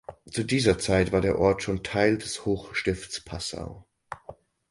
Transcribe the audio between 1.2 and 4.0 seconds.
der Ort schon Teil des Hochstifts Passau.